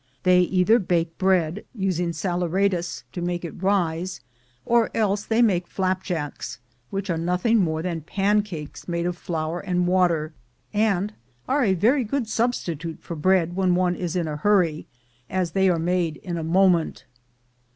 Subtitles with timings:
[0.23, 4.19] They either bake bread, using saleratus to make it rise,
[4.65, 6.57] or else they make flapjacks,
[6.89, 10.33] which are nothing more than pancakes made of flour and water,
[10.73, 11.13] and
[11.47, 14.87] are a very good substitute for bread when one is in a hurry,
[15.29, 17.05] as they are made in a moment.